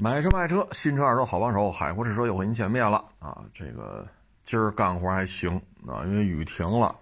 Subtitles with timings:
[0.00, 3.44] 买车卖车，新车二手好帮手，海阔试车又和您见面了啊！
[3.52, 4.06] 这个
[4.44, 6.94] 今儿干活还行啊，因为雨停了，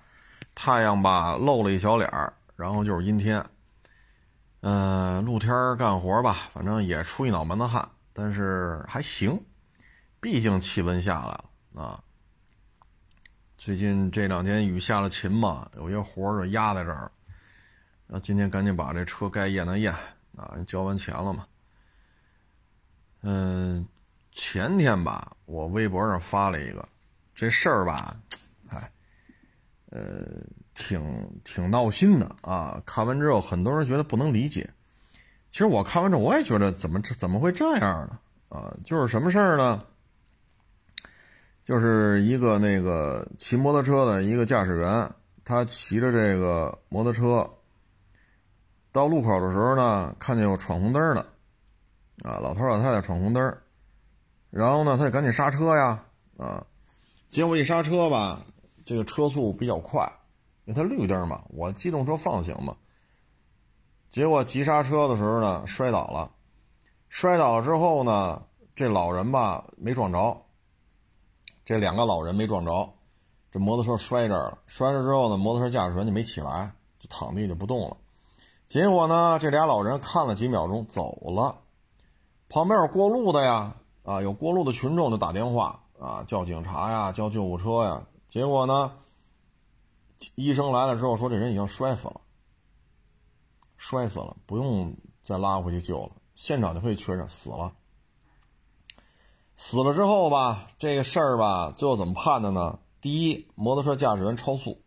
[0.55, 3.45] 太阳吧露了一小脸儿，然后就是阴天。
[4.63, 9.39] 嗯，露天干活吧，反正也出一脑门子汗，但是还行，
[10.19, 11.45] 毕竟气温下来了
[11.75, 12.03] 啊。
[13.59, 17.13] 最近这两天雨下了勤嘛，有些活儿就压在这儿，
[18.07, 19.93] 然后今天赶紧把这车该验的验
[20.35, 21.45] 啊，交完钱了嘛。
[23.29, 23.85] 嗯，
[24.31, 26.89] 前天吧，我微博上发了一个
[27.35, 28.17] 这事儿吧，
[28.69, 28.89] 哎，
[29.91, 30.23] 呃，
[30.75, 32.81] 挺挺闹心的啊。
[32.87, 34.71] 看完之后，很多人觉得不能理解。
[35.51, 38.19] 其实我看完之后，我也觉得怎么怎么会这样呢？
[38.49, 39.83] 啊，就是什么事儿呢？
[41.65, 45.11] 就是一个那个骑摩托车的一个驾驶员，
[45.45, 47.51] 他骑着这个摩托车
[48.93, 51.27] 到路口的时候呢，看见有闯红灯的。
[52.25, 53.57] 啊，老头老太太闯红灯，
[54.51, 56.03] 然后呢，他就赶紧刹车呀，
[56.39, 56.67] 啊，
[57.29, 58.41] 结果一刹车吧，
[58.85, 60.11] 这个车速比较快，
[60.65, 62.75] 因为它绿灯嘛，我机动车放行嘛，
[64.09, 66.31] 结果急刹车的时候呢，摔倒了，
[67.11, 68.43] 摔倒了之后呢，
[68.75, 70.43] 这老人吧没撞着，
[71.67, 72.95] 这两个老人没撞着，
[73.53, 77.97] 这摩托车摔这儿了，摔着之后呢，摩托车驾驶员就没起来，就躺地就不动了，
[78.67, 81.59] 结果呢，这俩老人看了几秒钟走了。
[82.49, 88.07] 旁边有过路的呀，啊，有过路的群众就打电话啊，叫警察呀，叫救护车呀。
[88.29, 88.93] 结果呢，
[90.35, 92.21] 医生来了之后说这人已经摔死了，
[93.77, 97.73] 摔死了，不用再拉回去救了，现场就可以确认死了。
[99.57, 102.79] 死了之后吧，这个事儿吧，最后怎么判的呢？
[103.01, 104.83] 第一，摩托车驾驶员超速，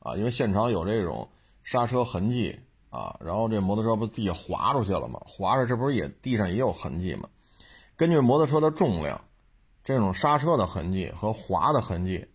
[0.00, 1.30] 啊，因为现场有这种
[1.62, 2.60] 刹车痕迹。
[2.90, 5.20] 啊，然后这摩托车不地下滑出去了吗？
[5.24, 7.28] 滑着，这不是也地上也有痕迹吗？
[7.96, 9.24] 根据摩托车的重量，
[9.84, 12.26] 这种刹车的痕迹和滑的痕迹，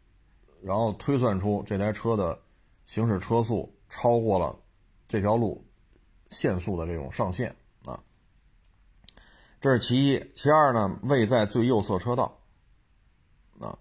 [0.61, 2.39] 然后推算出这台车的
[2.85, 4.55] 行驶车速超过了
[5.07, 5.65] 这条路
[6.29, 7.53] 限速的这种上限
[7.83, 7.99] 啊。
[9.59, 12.37] 这是其一，其二呢，未在最右侧车道
[13.59, 13.77] 啊。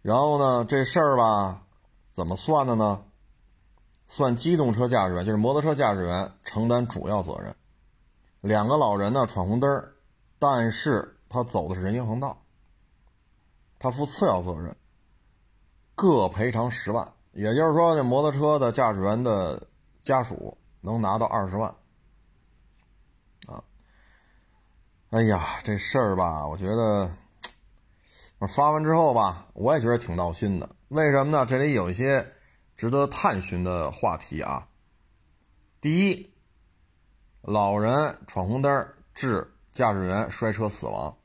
[0.00, 1.62] 然后呢，这事儿吧，
[2.10, 3.04] 怎么算的呢？
[4.14, 7.56] 算机动车驾驶员，就是摩托车驾驶员承担主要责任。
[8.42, 9.88] 两个老人呢闯红灯，
[10.38, 12.42] 但是他走的是人行横道，
[13.78, 14.76] 他负次要责任，
[15.94, 17.10] 各赔偿十万。
[17.32, 19.66] 也就是说，这摩托车的驾驶员的
[20.02, 21.74] 家属能拿到二十万。
[23.46, 23.64] 啊，
[25.08, 27.10] 哎呀，这事儿吧，我觉得
[28.46, 30.68] 发完之后吧，我也觉得挺闹心的。
[30.88, 31.46] 为什么呢？
[31.46, 32.30] 这里有一些。
[32.76, 34.66] 值得探寻的话题啊！
[35.80, 36.32] 第一，
[37.42, 41.16] 老人闯红灯致驾驶员摔车死亡，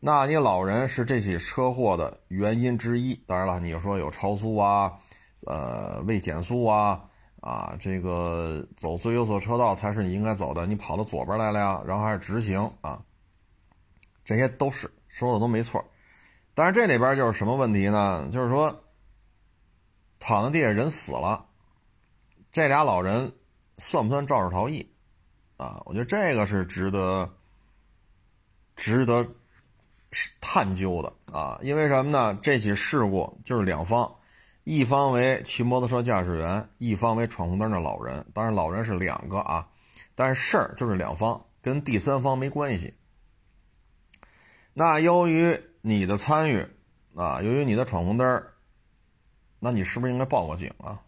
[0.00, 3.14] 那你老人是这起车祸的原因之一。
[3.26, 4.92] 当然了，你说有超速啊，
[5.46, 7.02] 呃，未减速啊，
[7.40, 13.02] 啊，这个走最右侧车道才是你应该走的，你跑到左边来了呀，然后还是直行啊，
[14.24, 15.84] 这些都是说的都没错。
[16.54, 18.28] 但是这里边就是什么问题呢？
[18.32, 18.82] 就是说。
[20.18, 21.46] 躺在地下，人死了，
[22.50, 23.32] 这俩老人
[23.78, 24.90] 算不算肇事逃逸？
[25.56, 27.30] 啊，我觉得这个是值得
[28.74, 29.26] 值得
[30.40, 31.58] 探究的啊！
[31.62, 32.38] 因为什么呢？
[32.42, 34.10] 这起事故就是两方，
[34.64, 38.24] 一方为骑摩托车驾驶员，一方为闯红灯的老人。
[38.32, 39.68] 当然，老人是两个啊，
[40.14, 42.94] 但是事儿就是两方，跟第三方没关系。
[44.72, 46.66] 那由于你的参与
[47.14, 48.42] 啊，由于你的闯红灯。
[49.58, 51.00] 那你是不是应该报个警啊？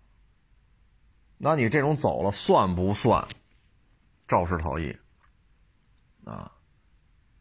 [1.37, 3.25] 那你这种走了算不算
[4.27, 4.97] 肇事逃逸
[6.25, 6.51] 啊？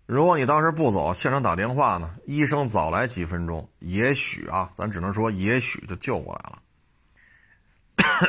[0.06, 6.62] 如果你当时不走，现场打电话呢，医生早来几分钟，也许啊，咱只能说也许就救过来了。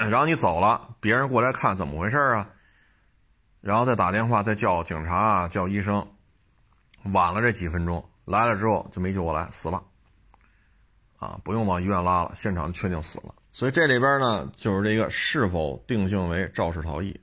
[0.11, 2.51] 然后你走了，别人过来看怎么回事啊？
[3.61, 6.09] 然后再打电话，再叫警察，啊叫医生，
[7.13, 9.85] 晚了这几分钟，来了之后就没救过来，死了。
[11.19, 13.35] 啊，不用往医院拉了，现场就确定死了。
[13.51, 17.21] 所以这里边呢，就是这个是否定性为肇事逃逸。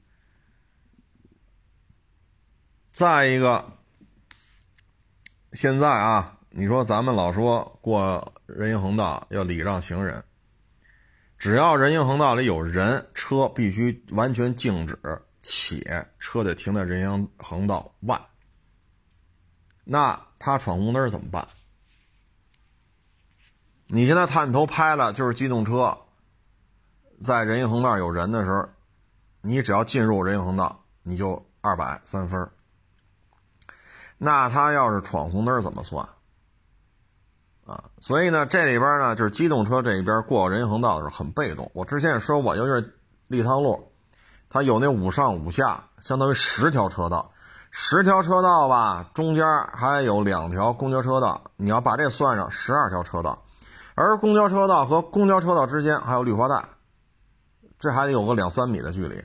[2.91, 3.65] 再一个，
[5.53, 10.23] 现在啊，你说咱们老说过人行横道要礼让行人，
[11.37, 14.97] 只要人行横道里有人，车必须完全静止，
[15.41, 18.19] 且车得停在人行横道外。
[19.83, 21.47] 那他闯红灯怎么办？
[23.87, 25.95] 你现在探头拍了，就是机动车
[27.23, 28.67] 在人行横道有人的时候，
[29.41, 32.49] 你只要进入人行横道，你就二百三分。
[34.17, 36.07] 那他要是闯红灯怎么算？
[37.67, 41.69] 啊，所以呢，这里边呢就是机动车这一边过人行横道的时候很被动。
[41.73, 43.91] 我之前也说过，尤其是立汤路，
[44.49, 47.31] 它有那五上五下，相当于十条车道，
[47.69, 53.44] 十条车道吧，中间还有两条公交车道，你要把这算上，十二条车道，
[53.95, 56.69] 而公交车道和公交车道之间还有绿化带，
[57.79, 59.23] 这还得有个两三米的距离。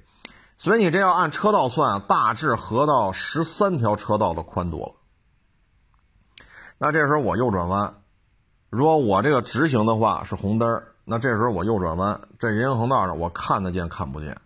[0.56, 4.94] 所以你这要按车道算，大致合到十三条车道的宽度了。
[6.78, 8.02] 那这时候我右转弯，
[8.68, 14.40] 如果我这个直行的话是红灯那这时候我右转弯，这人行横道上我看得见看不见？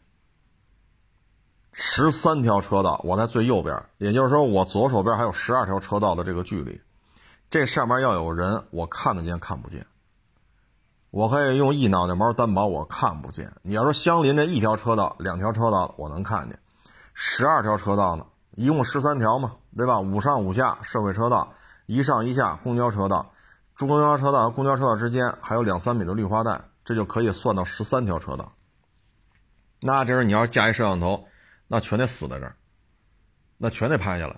[1.73, 6.81] 十三条车道，我在最右边，也就是说我左手边还有十二条车道的这个距离，
[7.51, 9.85] 这上面要有人，我看得见看不见？
[11.15, 13.53] 我可以用一脑袋毛担保，我看不见。
[13.63, 16.59] 你要说相邻这一条车道、两条车道，我能看见；
[17.15, 18.27] 十二条车道呢，
[18.57, 20.01] 一共十三条嘛，对吧？
[20.01, 21.55] 五上五下社会车道，
[21.87, 23.31] 一上一下公交车道，
[23.77, 28.53] 中公交车道和公交车道之间还有两三米的绿化带，这就可以算到十三条车道。
[29.83, 31.29] 那这时候你要架一摄像头，
[31.69, 32.57] 那全得死在这儿，
[33.57, 34.37] 那全得拍下来。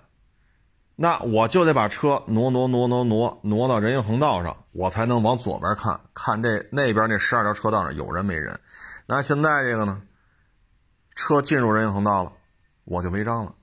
[0.99, 8.59] 那我就得把车挪挪挪挪挪挪到人行横道上，我才能往左边看看这那边那十二条车道上有人没人。
[9.05, 10.01] 那现在这个呢，
[11.13, 12.31] 车进入人行横道了，
[12.83, 13.53] 我就违章了。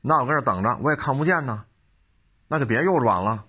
[0.00, 1.62] 那我搁这等着，我也看不见呢，
[2.48, 3.44] 那就别右转了，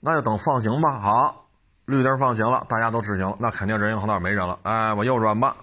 [0.00, 0.98] 那就等放行吧。
[0.98, 1.50] 好，
[1.84, 4.58] 绿灯放行了，大家都直行了，那肯定人行横道没人了。
[4.64, 5.56] 哎，我右转吧。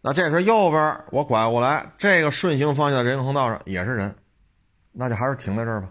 [0.00, 4.14] 那这时候右边我拐过来，这个顺行方向的人行横道上也是人。
[4.96, 5.88] 那就还是停在这儿吧。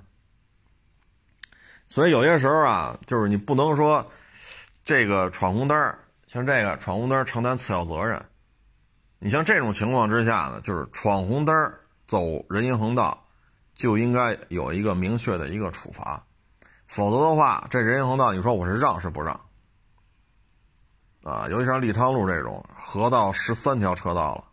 [1.88, 4.10] 所以有些时候啊，就是你不能说
[4.86, 5.96] 这个闯红灯，
[6.26, 8.24] 像这个闯红灯承担次要责任。
[9.20, 11.74] 你像这种情况之下呢，就是闯红灯
[12.08, 13.28] 走人行横道
[13.76, 16.26] 就应该有一个明确的一个处罚，
[16.88, 19.40] 否则的话，这人行横道你说我是让是不让？
[21.24, 24.44] 啊，尤其像立汤路这种河道十三条车道了。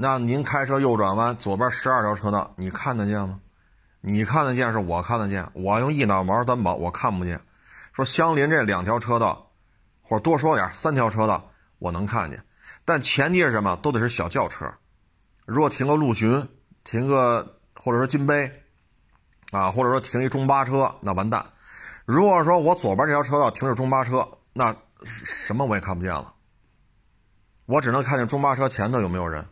[0.00, 3.40] 那您开车右转弯，左边十二条车道，你看得见吗？
[4.00, 7.40] 你看得见是我看得见，我用一脑毛担保我看不见。
[7.92, 9.50] 说相邻这两条车道，
[10.00, 11.50] 或者多说点三条车道，
[11.80, 12.40] 我能看见。
[12.84, 13.74] 但前提是什么？
[13.82, 14.72] 都得是小轿车。
[15.44, 16.48] 如果停个陆巡，
[16.84, 18.52] 停个或者说金杯，
[19.50, 21.44] 啊，或者说停一中巴车，那完蛋。
[22.04, 26.34] 如果说我左边这条车道停着中巴车，那什么我也看不见了。
[27.66, 29.44] 我只能看见中巴车前头有没有人。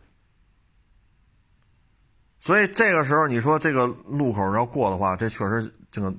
[2.39, 6.13] 所以这个时候，你说这个路口要过的话，这确实这个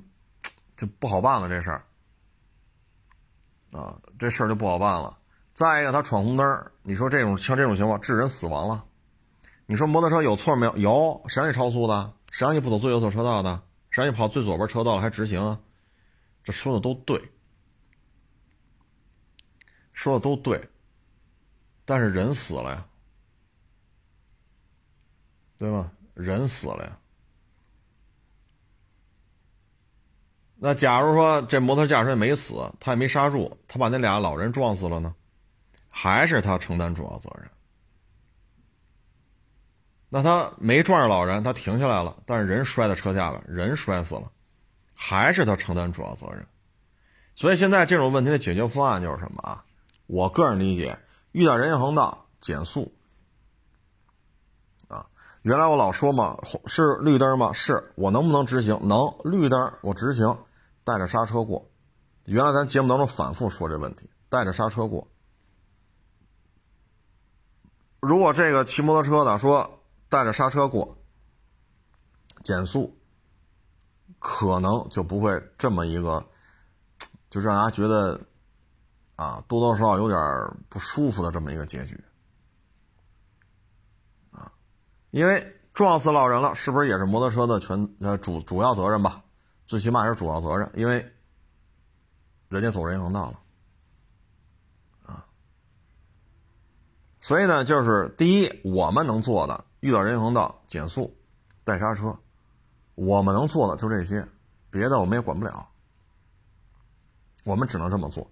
[0.75, 1.49] 就不好办了。
[1.49, 1.83] 这事儿
[3.71, 5.17] 啊，这事儿就不好办了。
[5.53, 8.85] 再一个，他闯红灯，你说这种像这种情况致人死亡了，
[9.65, 10.77] 你说摩托车有错没有？
[10.77, 12.13] 有，谁让你超速的？
[12.31, 13.61] 谁让你不走最右侧车道的？
[13.89, 15.43] 谁让你跑最左边车道还直行？
[15.43, 15.59] 啊
[16.41, 17.21] 这说的都对，
[19.91, 20.69] 说的都对，
[21.85, 22.85] 但是人死了呀，
[25.57, 25.91] 对吧？
[26.19, 26.99] 人死了呀，
[30.55, 35.15] 那假如说这摩托驾驶员没死，他也没刹住，他把那俩老人撞死了呢，
[35.87, 37.49] 还是他承担主要责任。
[40.09, 44.29] 那他没撞着老人，他停下来了，但是人摔在车下了，人摔死了，
[44.93, 46.45] 还是他承担主要责任。
[47.33, 49.63] 所以现在这种问题的解决方案就是什么啊？
[50.07, 50.99] 我个人理解，
[51.31, 52.93] 遇到人行横道减速。
[55.41, 57.53] 原来我老说嘛，是绿灯吗？
[57.53, 58.79] 是我能不能直行？
[58.87, 60.37] 能，绿灯我直行，
[60.83, 61.69] 带着刹车过。
[62.25, 65.07] 原来咱节目当中反复说这问题，带着刹车过。
[68.01, 69.79] 如果这个骑摩托车的说
[70.09, 70.97] 带着刹车过，
[72.43, 72.97] 减速，
[74.19, 76.23] 可能就不会这么一个，
[77.29, 78.19] 就让大家觉得
[79.15, 80.19] 啊多多少少有点
[80.67, 82.01] 不舒服的这么一个结局。
[85.11, 89.23] 因为撞死老人了，是不是也是摩托车的全呃主主要责任吧？
[89.65, 91.13] 最起码是主要责任，因为
[92.47, 93.39] 人家走人行道了
[95.05, 95.25] 啊。
[97.21, 101.15] 所以呢，就是第一，我们能做的，遇到人行道减速、
[101.63, 102.15] 带刹车，
[102.95, 104.27] 我们能做的就这些，
[104.69, 105.67] 别的我们也管不了，
[107.45, 108.29] 我们只能这么做。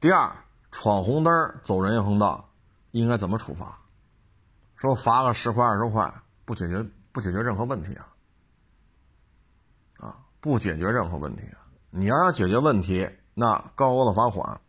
[0.00, 0.30] 第二，
[0.70, 2.48] 闯红灯走人行道，
[2.92, 3.78] 应该怎么处罚？
[4.84, 6.12] 说罚个十块二十块
[6.44, 8.06] 不解决不解决任何问题啊，
[9.98, 11.64] 啊不解决任何问题啊！
[11.90, 14.60] 你要想解决问题，那高额的罚款，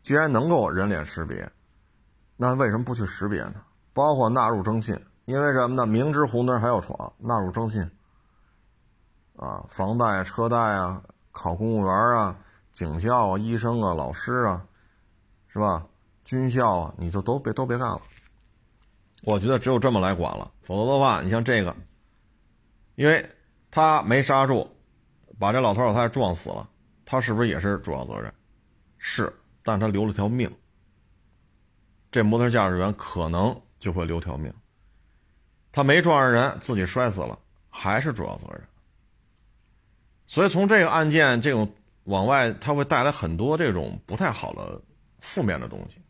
[0.00, 1.48] 既然能够人脸识别，
[2.36, 3.62] 那为什么不去识别呢？
[3.92, 5.86] 包括纳入征信，因为什么呢？
[5.86, 7.88] 明知红灯还要闯，纳入征信
[9.36, 11.00] 啊，房贷、车贷啊，
[11.30, 12.36] 考公务员啊，
[12.72, 14.66] 警校啊，医生啊，老师啊，
[15.46, 15.86] 是吧？
[16.24, 18.00] 军校啊，你就都别都别干了。
[19.22, 21.74] 我觉得只有这么来管了，否则的话，你像这个，
[22.94, 23.28] 因为
[23.70, 24.70] 他没刹住，
[25.38, 26.68] 把这老头老太太撞死了，
[27.04, 28.32] 他是不是也是主要责任？
[28.98, 30.50] 是，但他留了条命。
[32.10, 34.52] 这摩托驾驶员可能就会留条命。
[35.70, 38.62] 他没撞上人，自己摔死了，还是主要责任。
[40.26, 41.72] 所以从这个案件这种
[42.04, 44.80] 往外，他会带来很多这种不太好的
[45.20, 46.00] 负面的东西，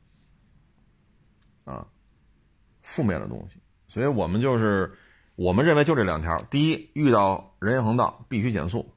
[1.65, 1.87] 啊，
[2.91, 3.59] 负面的东西。
[3.87, 4.93] 所以我们就是，
[5.37, 8.93] 我们认为就这两条：第一，遇到人行横道必须减速，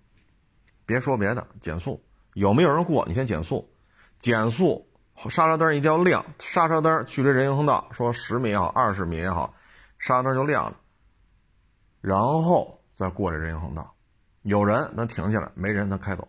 [0.85, 2.03] 别说别的，减速。
[2.33, 3.71] 有没有人过，你先减速，
[4.17, 4.89] 减速。
[5.29, 9.53] 刹车灯一定要亮，刹车灯距离人行横道说十米也好，二十米也好，
[9.99, 10.75] 刹车灯就亮了，
[12.01, 13.93] 然后再过这人行横道，
[14.41, 16.27] 有人能停下来，没人能开走，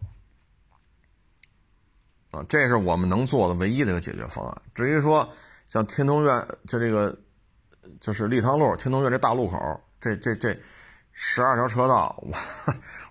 [2.31, 4.63] 啊，这是我们能做的唯一的一个解决方案。
[4.75, 5.27] 至于说
[5.67, 7.19] 像天通苑，就这个
[8.01, 10.59] 就是立汤路天通苑这大路口，这这这
[11.13, 12.33] 十二条车道，我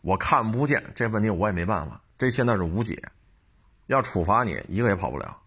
[0.01, 3.01] 我看不见，这问题我也没办法，这现在是无解，
[3.87, 5.37] 要处罚你一个也跑不了。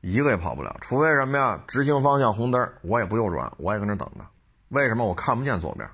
[0.00, 1.60] 一个也跑不了，除非什么呀？
[1.66, 4.24] 直行方向红灯，我也不右转，我也跟这等着。
[4.68, 5.90] 为什么我看不见左边？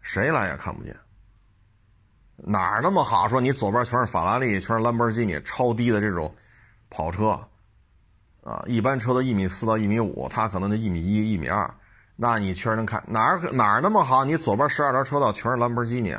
[0.00, 0.96] 谁来也看不见。
[2.36, 3.28] 哪儿那么好？
[3.28, 6.34] 说你左边全是法拉利，全是兰博基尼，超低的这种
[6.88, 7.38] 跑车
[8.44, 8.62] 啊！
[8.66, 11.74] 一般车都一米四到一米五，他可能就一米一、一米二。
[12.14, 14.24] 那你确实能看哪儿哪儿那么好？
[14.24, 16.14] 你左边十二条车道全是兰博基尼，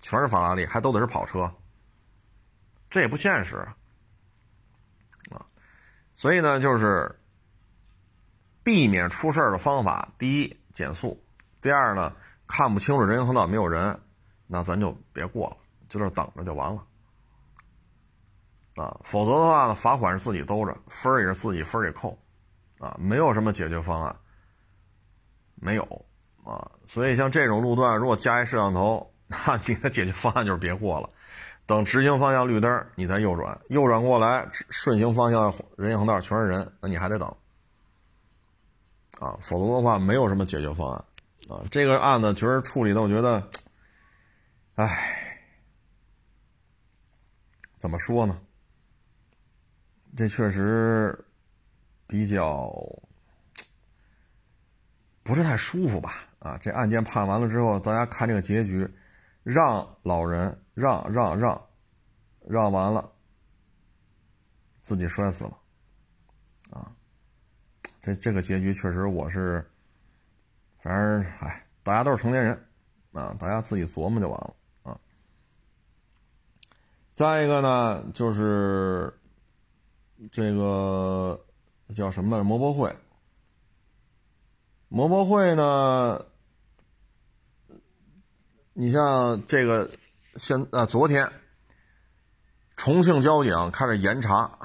[0.00, 1.50] 全是法拉利，还都得是跑车，
[2.90, 3.56] 这也不现实
[5.30, 5.46] 啊。
[6.14, 7.18] 所以呢，就是
[8.62, 11.16] 避免出事的方法：第一，减速；
[11.62, 12.12] 第二呢，
[12.46, 13.98] 看不清楚人行横道没有人，
[14.48, 15.56] 那咱就别过了，
[15.88, 16.84] 就这等着就完了
[18.78, 18.96] 啊！
[19.02, 22.16] 否则的话呢，罚款是自己兜着，分儿也是自己分儿给扣
[22.78, 24.16] 啊，没有什么解决方案，
[25.56, 25.82] 没有
[26.44, 26.70] 啊！
[26.86, 31.10] 所以像这种路段，如果加一摄像头， 那你的解决方案就是别过了。
[31.66, 37.28] 等直行方向绿灯，你再右转，右转过来顺行方向人行横道全是人，那你还得等
[39.18, 41.04] 啊，否则的话没有什么解决方案
[41.48, 41.66] 啊。
[41.70, 43.50] 这个案子其实处理的，我觉得，
[44.76, 45.42] 唉，
[47.76, 48.40] 怎么说呢？
[50.18, 51.24] 这确实
[52.08, 52.68] 比较
[55.22, 56.26] 不是太舒服吧？
[56.40, 58.88] 啊，这案件判完了之后，大家看这个结局，
[59.44, 60.60] 让老人。
[60.78, 61.60] 让让让，
[62.46, 63.10] 让完了，
[64.80, 65.58] 自己摔死了，
[66.70, 66.94] 啊，
[68.00, 69.68] 这这个结局确实我是，
[70.76, 72.54] 反正哎，大家都是成年人，
[73.10, 74.96] 啊，大家自己琢磨就完了啊。
[77.12, 79.12] 再一个呢，就是
[80.32, 81.44] 这个
[81.94, 82.44] 叫什么来着？
[82.44, 82.94] 摩博会，
[84.88, 86.26] 摩博会呢，
[88.72, 89.90] 你像这个。
[90.36, 91.32] 现啊，昨天
[92.76, 94.56] 重庆交警开始严查，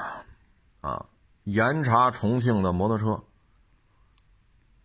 [0.81, 1.07] 啊，
[1.45, 3.23] 严查重庆的摩托车。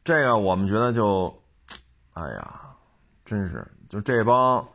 [0.02, 1.42] 这个我们觉得就，
[2.14, 2.74] 哎呀，
[3.26, 4.66] 真是就这帮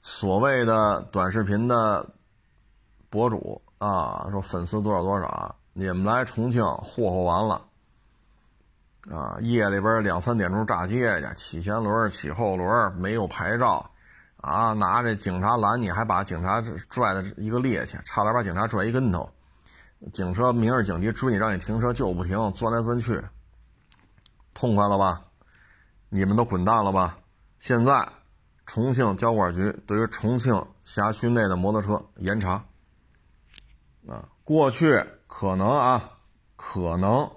[0.00, 2.10] 所谓的短视频的
[3.08, 7.62] 博主啊，说粉丝多少多少，你们来重庆霍霍完了，
[9.10, 13.90] 啊，夜里边两三点钟炸街去，骑前轮、骑后轮，没有牌照。
[14.46, 14.74] 啊！
[14.74, 19.26] 拿着警察拦你，还把警察拽的一个趔趄，差点把警察拽一跟头。
[20.12, 23.24] 警车明着警笛追你，让你停车就不停，钻来钻去，
[24.52, 25.24] 痛快了吧？
[26.10, 27.16] 你们都滚蛋了吧？
[27.58, 28.06] 现在
[28.66, 32.62] 重庆交管局对于重庆辖区内的摩托车严查。
[34.06, 36.18] 啊，过去可能啊，
[36.56, 37.30] 可能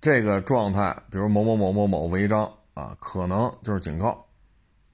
[0.00, 4.26] 这个状态，比如某某某某某违章啊，可能就是警告。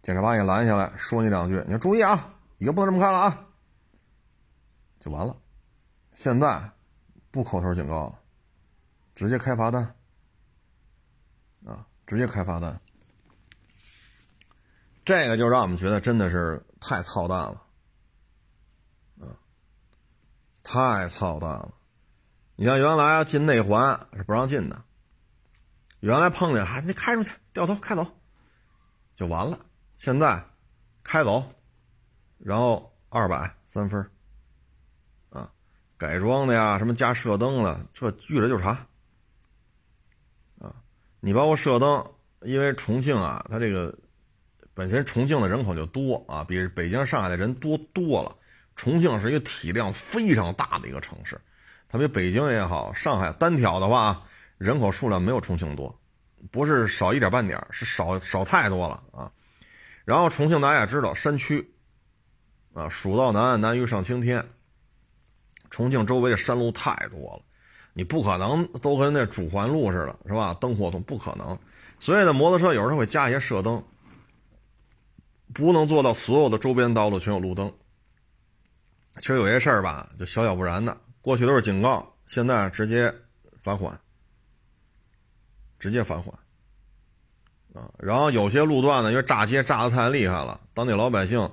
[0.03, 3.47] 警察把你拦下来，说你两句，你要注意啊，以后不能这么开了啊，
[5.01, 5.37] 就完了。
[6.15, 6.71] 现在
[7.31, 8.19] 不口头警告了，
[9.15, 9.95] 直接开罚单
[11.67, 12.81] 啊，直接开罚单。
[15.05, 17.63] 这个就让我们觉得真的是太操蛋了，
[19.21, 19.35] 啊，
[20.69, 21.73] 太操蛋了。
[22.57, 24.83] 你像原来进内环是不让进的，
[26.01, 28.05] 原来碰见还你开出去，掉头开走，
[29.15, 29.61] 就完了。
[29.97, 30.45] 现在
[31.05, 31.45] 开走，
[32.39, 34.11] 然后二百三分
[35.31, 35.53] 啊，
[35.97, 38.71] 改装的呀，什么加射灯了，这遇着就查
[40.59, 40.75] 啊。
[41.21, 42.05] 你包括射灯，
[42.41, 43.97] 因为重庆啊，它这个
[44.75, 48.35] 本身重庆的人口就多啊，比北京、上海的人多多了。
[48.77, 51.41] 重庆是一个体量非常大的一个城市，
[51.89, 54.23] 它比北京也好，上海单挑的话，
[54.59, 55.99] 人口数量没有重庆多，
[56.53, 59.33] 不是少一点半点，是少少太多了啊。
[60.05, 61.69] 然后重庆大家也知道，山区
[62.75, 64.47] 啊，蜀道难，难于上青天。
[65.71, 67.43] 重庆周围的山路太多了，
[67.93, 70.55] 你不可能都跟那主环路似的，是吧？
[70.61, 71.59] 灯火通不可能，
[71.99, 73.83] 所以呢，摩托车有时候会加一些射灯，
[75.55, 77.73] 不能做到所有的周边道路全有路灯。
[79.19, 83.13] 其实有些事儿吧，就小小不然的，过去都是警告，现在直接
[83.61, 83.99] 罚款，
[85.79, 86.39] 直接罚款，
[87.73, 91.51] 啊，然后有些路段呢，因为炸街炸的太厉害了，当地老百姓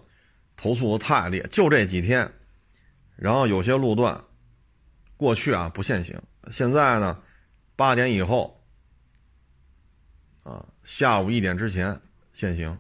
[0.58, 2.30] 投诉的太厉，就这几天，
[3.16, 4.22] 然后有些路段，
[5.16, 7.24] 过去啊不限行，现在呢，
[7.76, 8.62] 八点以后，
[10.44, 12.00] 啊，下午一点之前
[12.34, 12.78] 限行，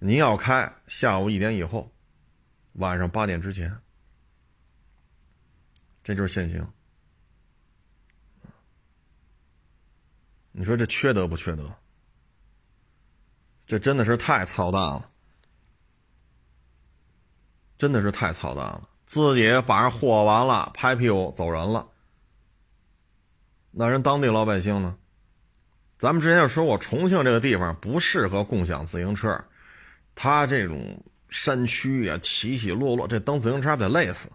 [0.00, 1.90] 您要开下午一点以后，
[2.72, 3.72] 晚上八点之前。
[6.06, 6.64] 这就是限行，
[10.52, 11.68] 你说这缺德不缺德？
[13.66, 15.10] 这真的是太操蛋了，
[17.76, 18.88] 真的是太操蛋了！
[19.04, 21.88] 自己把人祸完了，拍屁股走人了，
[23.72, 24.96] 那人当地老百姓呢？
[25.98, 29.44] 咱们之前就说过，重庆这个地方不适合共享自行车，
[30.14, 34.30] 它这种山区啊，起起落落，这蹬自行车得累死。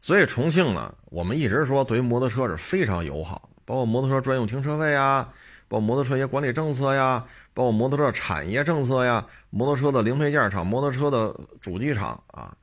[0.00, 5.32] 所以重庆呢，我们一直说对于摩托车是非常友好，包括摩托车专用停车位啊，
[5.68, 12.56] 包括摩托车一些管理政策呀，包括摩托车产业政策呀，摩托车的零配件厂、摩托车的主机厂啊，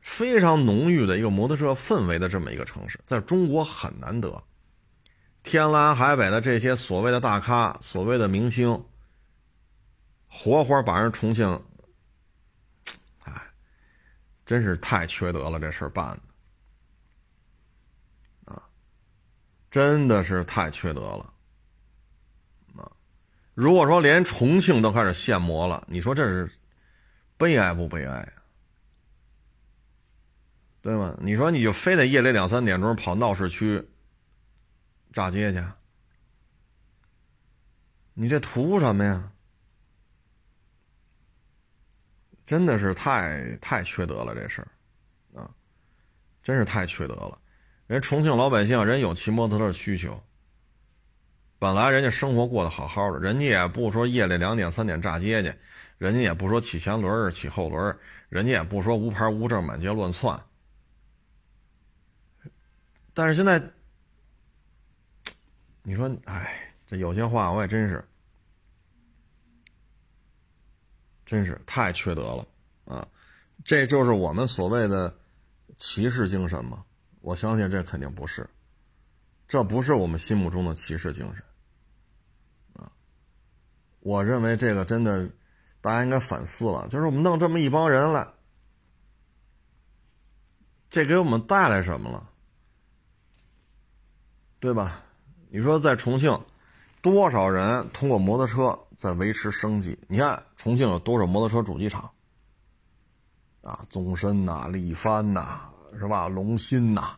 [0.00, 4.42] 非常浓郁的一个摩托车氛围的这么一个城市，在中国很难得。
[5.42, 8.84] 天南海北的这些所谓的大咖、所谓的明星，
[10.28, 11.60] 活活把人重庆，
[13.24, 13.32] 哎，
[14.46, 16.20] 真是太缺德了，这事儿办的。
[19.74, 21.34] 真的是太缺德了，
[22.76, 22.92] 啊！
[23.54, 26.48] 如果说连重庆都开始限摩了，你说这是
[27.36, 28.32] 悲哀不悲哀啊？
[30.80, 31.18] 对吗？
[31.20, 33.84] 你说你就非得夜里两三点钟跑闹市区
[35.12, 35.60] 炸街去，
[38.12, 39.32] 你这图什么呀？
[42.46, 44.68] 真的是太太缺德了，这事儿
[45.40, 45.50] 啊，
[46.44, 47.40] 真是太缺德了。
[47.86, 50.22] 人重庆老百姓，人有骑摩托车的需求。
[51.58, 55.54] 本来人家生活过得好好的，人家也不说夜里两点三点炸街去，
[55.98, 57.96] 人家也不说骑前轮骑后轮
[58.28, 60.38] 人家也不说无牌无证满街乱窜。
[63.12, 63.62] 但是现在，
[65.82, 68.04] 你说，哎，这有些话我也真是，
[71.24, 72.46] 真是太缺德了
[72.86, 73.06] 啊！
[73.64, 75.14] 这就是我们所谓的
[75.76, 76.84] 骑士精神吗？
[77.24, 78.46] 我相信这肯定不是，
[79.48, 81.42] 这不是我们心目中的骑士精神，
[82.74, 82.92] 啊！
[84.00, 85.26] 我认为这个真的，
[85.80, 86.86] 大家应该反思了。
[86.88, 88.28] 就是我们弄这么一帮人来，
[90.90, 92.28] 这给我们带来什么了？
[94.60, 95.00] 对吧？
[95.48, 96.38] 你说在重庆，
[97.00, 99.98] 多少人通过摩托车在维持生计？
[100.08, 102.10] 你看重庆有多少摩托车主机厂？
[103.62, 105.70] 啊，宗申呐，力帆呐。
[105.98, 106.28] 是吧？
[106.28, 107.16] 龙鑫呐，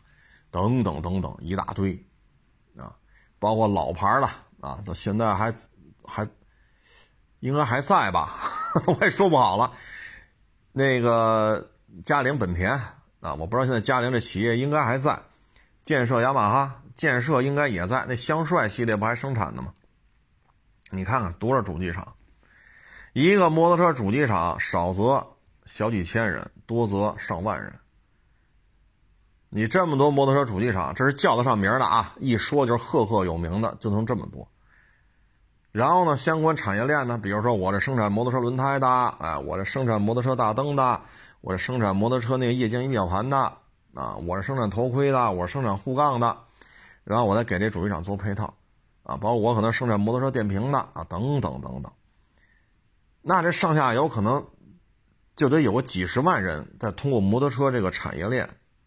[0.50, 1.92] 等等等等，一大堆，
[2.76, 2.94] 啊，
[3.38, 4.28] 包括老牌的
[4.66, 5.52] 啊，到现在还
[6.04, 6.28] 还
[7.40, 8.38] 应该还在吧？
[8.86, 9.72] 我也说不好了。
[10.72, 11.70] 那个
[12.04, 12.72] 嘉陵本田
[13.20, 15.20] 啊，我不知道现在嘉陵这企业应该还在。
[15.82, 18.04] 建设雅马哈，建设应该也在。
[18.08, 19.72] 那香帅系列不还生产的吗？
[20.90, 22.16] 你看看多少主机厂，
[23.12, 25.26] 一个摩托车主机厂少则
[25.64, 27.72] 小几千人，多则上万人。
[29.56, 32.12] 你这么多摩托车主机厂，这是叫得上名的啊！
[32.20, 34.46] 一说就是赫赫有名的，就能这么多。
[35.72, 41.00] 然后呢，相关产业链呢，比如说我这生产摩托车轮胎的，哎，我这生产摩托车大灯的，
[41.40, 43.50] 我这生产摩托车那个液晶仪表盘的，
[43.94, 46.36] 啊，我这生产头盔的，我生产护杠的，
[47.04, 48.52] 然后我再给这主机厂做配套，
[49.04, 51.90] 啊，包括我可能生产摩托车电瓶的，啊，等等等等。
[53.22, 54.46] 那这上下游可能
[55.34, 58.46] 就得有个几十万人在通过摩托车这个产业链。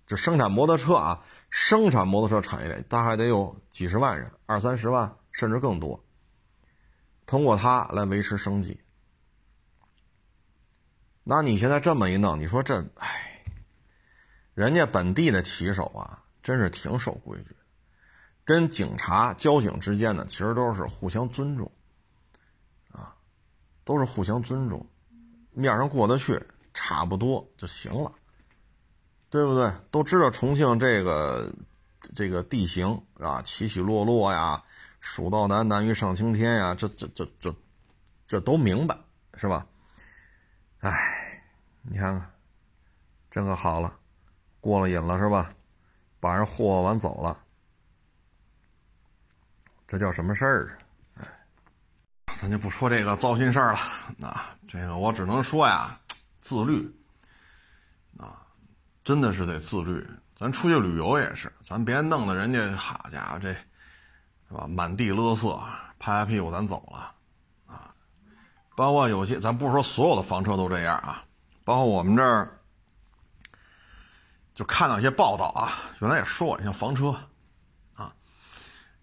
[0.10, 6.04] 就生产摩托车啊，生产摩托车产业链大概得有几十万人，二三十万甚至更多。
[7.28, 8.82] 通过它来维持生计。
[11.24, 13.44] 那你现在这么一弄，你说这，哎，
[14.56, 17.56] 人家本地的骑手啊，真是挺守规矩，
[18.44, 21.72] 跟警察、交警之间呢，其实都是互相尊重。
[22.92, 23.16] 啊
[23.84, 24.84] 都是互相尊重，
[25.52, 26.42] 面上过得去，
[26.74, 28.12] 差不多就行了，
[29.30, 29.72] 对不对？
[29.92, 31.52] 都知道重庆这个
[32.16, 34.62] 这个地形啊，起起落落呀，
[35.00, 37.54] 蜀道难，难于上青天呀，这这这这
[38.26, 38.98] 这都明白
[39.36, 39.66] 是吧？
[40.80, 41.44] 哎，
[41.82, 42.32] 你看看，
[43.30, 43.94] 这可好了，
[44.60, 45.50] 过了瘾了是吧？
[46.20, 47.38] 把人霍霍完走了，
[49.88, 50.78] 这叫什么事儿
[51.16, 51.24] 啊？
[52.36, 56.00] 咱就不说这个糟心事儿了，啊，这个我只能说呀，
[56.40, 56.92] 自律，
[59.04, 60.06] 真的是得自律。
[60.36, 64.66] 咱出去旅游也是，咱别弄得人家好家伙这，是吧？
[64.68, 65.60] 满地勒色，
[66.00, 67.12] 拍拍屁股咱走了，
[67.68, 67.94] 啊，
[68.76, 71.24] 包括有些，咱不是说所有的房车都这样啊，
[71.66, 72.60] 包括我们这儿，
[74.56, 77.14] 就看到一些报道啊，原来也说过，像房车，
[77.96, 78.14] 啊，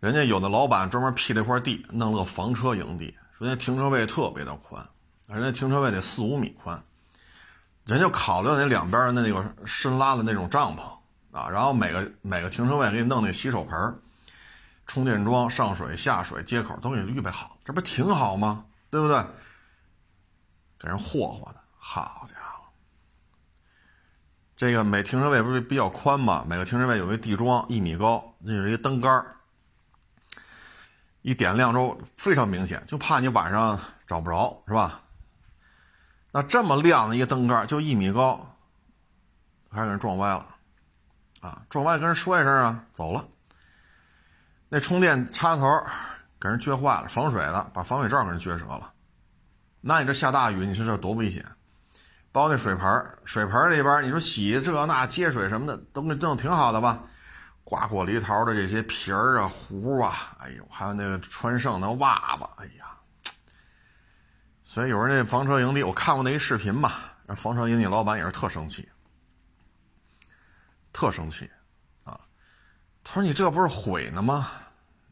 [0.00, 3.14] 人家有的老板专门辟了一块地，弄了个房车营地。
[3.38, 4.88] 人家停车位特别的宽，
[5.28, 6.82] 人家停车位得四五米宽，
[7.86, 10.80] 人家考虑那两边的那个深拉的那种帐篷
[11.30, 14.00] 啊，然后每个每个停车位给你弄那洗手盆、
[14.86, 18.64] 充电桩、上水下水接口都给你预备好，这不挺好吗？
[18.90, 19.24] 对不对？
[20.80, 22.64] 给人霍霍的，好家伙！
[24.56, 26.44] 这个每停车位不是比较宽吗？
[26.48, 29.24] 每个停车位有一个地桩一米高，那是一个灯杆
[31.22, 35.02] 一点亮之后非常明显，就怕你晚上找不着，是吧？
[36.36, 38.46] 那这么亮的一个灯杆，就一米高，
[39.70, 40.46] 还给人撞歪了，
[41.40, 43.24] 啊，撞歪跟人说一声啊，走了。
[44.68, 45.82] 那充电插头
[46.38, 48.92] 给人撅坏了，防水的，把防水罩给人撅折了。
[49.80, 51.42] 那你这下大雨，你说这多危险？
[52.32, 57.02] 包那水盆，水盆里边你说洗这那接水什么的，都给弄挺好的吧？
[57.64, 62.84] 瓜果梨桃的这些皮儿啊、核啊，哎呦，还有那个穿剩的袜子，哎呀！
[64.66, 68.86] 所以有人那房车营地，我看过那一视频嘛，那房车营地老板也是特生气，
[70.92, 71.48] 特生气
[72.02, 72.20] 啊！
[73.04, 74.50] 他说：“你这不是毁呢吗？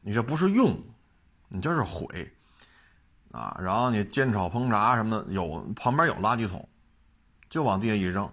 [0.00, 0.76] 你这不是用，
[1.48, 2.30] 你这是毁
[3.30, 3.56] 啊！
[3.62, 6.68] 然后你煎炒烹炸什么的，有旁边有垃圾桶，
[7.48, 8.24] 就往地下一扔，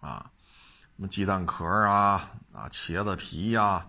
[0.00, 0.30] 啊，
[0.96, 3.88] 什么鸡蛋壳啊。”啊，茄子皮呀，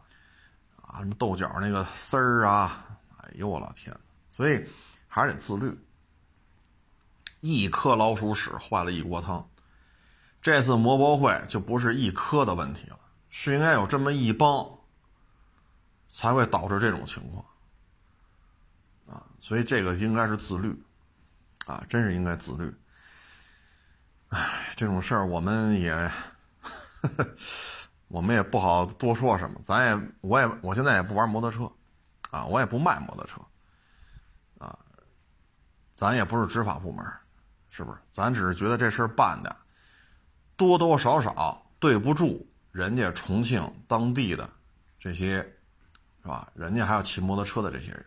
[0.82, 3.94] 啊，什么豆角那个丝儿啊，哎呦我老天！
[4.30, 4.66] 所以
[5.10, 5.78] 还是得自律。
[7.44, 9.50] 一颗老鼠屎坏了一锅汤。
[10.42, 14.66] 这次摩博会就不是一颗的问题了，是应该有这么一帮，
[16.08, 17.46] 才会导致这种情况。
[19.08, 20.74] 啊，所以这个应该是自律，
[21.66, 22.74] 啊，真是应该自律。
[24.30, 25.94] 哎，这种事儿我们也。
[25.94, 27.36] 呵 呵
[28.08, 31.70] 我们也不好多说什么，咱也，我也，我现在也不玩摩托车，
[32.30, 33.42] 啊，我也不卖摩托车，
[34.60, 34.78] 啊，
[35.94, 37.04] 咱也不是执法部门，
[37.76, 37.98] 是不是？
[38.12, 39.56] 咱只是觉得这事儿办的
[40.56, 44.48] 多多少少对不住人家重庆当地的
[45.00, 45.38] 这些，
[46.22, 46.48] 是吧？
[46.54, 48.06] 人家还要骑摩托车的这些人，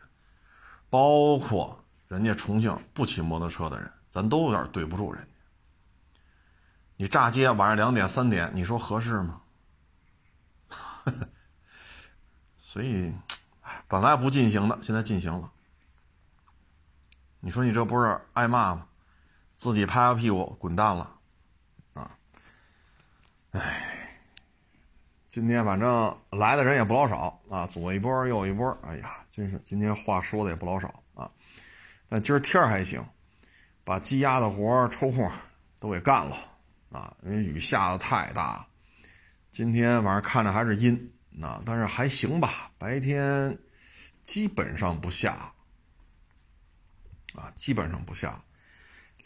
[0.88, 5.28] 包括人家重庆不骑摩托车的人，咱都有点对不住人家。
[6.96, 9.42] 你炸街晚上两点三点，你说合适吗？
[12.56, 13.12] 所以，
[13.88, 15.50] 本来不进行的，现在进行了。
[17.40, 18.86] 你说你这不是挨骂吗？
[19.56, 21.18] 自己拍拍屁股滚蛋了，
[21.94, 22.16] 啊！
[23.52, 24.20] 哎，
[25.30, 31.30] 今天反正来的人也不老少啊，左一波右一波，哎呀，真是今天话说的也不老少啊。
[32.06, 33.02] 但今儿天还行，
[33.82, 35.28] 把积压的活抽空
[35.80, 36.36] 都给干了
[36.90, 38.64] 啊，因为雨下的太大。
[39.52, 40.94] 今天晚上看着还是阴，
[41.40, 42.70] 啊，但是还行吧。
[42.76, 43.58] 白天
[44.24, 45.50] 基本上不下，
[47.34, 48.38] 啊，基本上不下。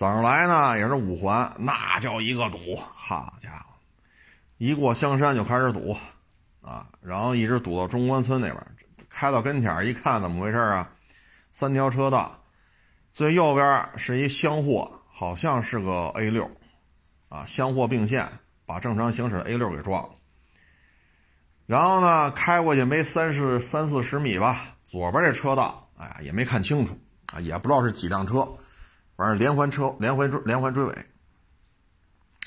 [0.01, 3.75] 早上来呢也是五环，那叫一个堵，好家伙，
[4.57, 5.95] 一过香山就开始堵，
[6.63, 8.67] 啊，然后一直堵到中关村那边，
[9.11, 10.91] 开到跟前一看怎么回事啊？
[11.53, 12.43] 三条车道，
[13.13, 16.51] 最右边是一厢货，好像是个 A 六，
[17.29, 18.27] 啊，厢货并线，
[18.65, 20.15] 把正常行驶的 A 六给撞了。
[21.67, 26.99] 然后呢，开过去没三十三四十米吧，左边这车道，哎呀，也没看清楚
[27.35, 28.49] 啊，也不知道是几辆车，
[29.21, 31.07] 反正连环车连环追连环追尾。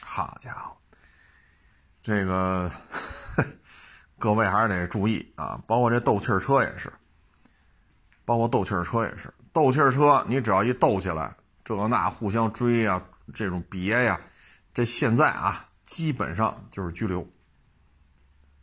[0.02, 0.76] 好家伙，
[2.02, 2.72] 这个
[4.18, 6.92] 各位还是得注意啊，包括这斗气车也是，
[8.26, 13.00] 包括斗气车也是，斗气车你只要一斗起来，这个那互相追呀，
[13.36, 14.20] 这种别呀，
[14.74, 17.24] 这现在啊，基本上就是拘留。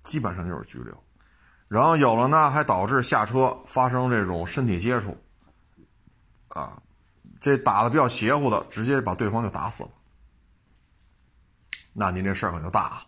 [0.02, 1.04] 基本上就是拘留，
[1.68, 5.16] 然后有了呢，还导致下车发生这种身体接触，
[6.48, 6.82] 啊，
[7.40, 9.88] 这打的比较邪乎的，直接把对方就打死了，
[11.92, 13.02] 那您这事儿可就大了。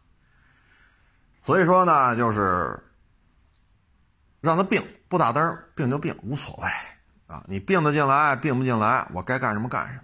[1.43, 2.83] 所以说呢，就是
[4.41, 6.69] 让他病不打灯，病就病，无所谓
[7.27, 7.45] 啊。
[7.47, 10.03] 你病得进来，病不进来，我该干什么干什么，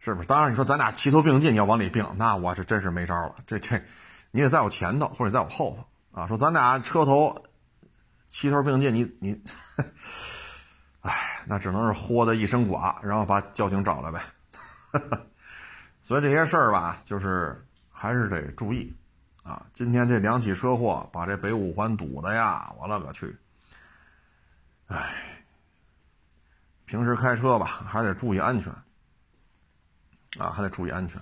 [0.00, 0.28] 是不是？
[0.28, 3.36] 当然，你说咱俩齐头并进，你要往里并，那我是真是没招了。
[3.46, 3.82] 这这，
[4.30, 6.26] 你得在我前头，或者在我后头啊。
[6.26, 7.46] 说咱俩车头
[8.28, 9.42] 齐头并进，你你，
[11.04, 14.22] 哎，那只能是豁的一身剐，然后把交警找来呗。
[16.00, 17.62] 所以这些事儿吧，就是
[17.92, 18.94] 还是得注意。
[19.42, 23.36] 啊，今天这两起车祸把这北五环堵的呀，我勒个去！
[24.86, 24.98] 哎，
[26.86, 28.72] 平时开车吧，还得注意安全，
[30.38, 31.20] 啊，还得注意安全。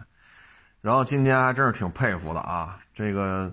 [0.81, 3.53] 然后今天还真是挺佩服的啊，这个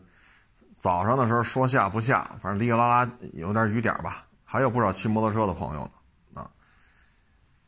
[0.77, 5.91] 早上的时候说下不下，反正哩哩啦啦有点雨点吧，还有不少骑摩托车的朋友呢，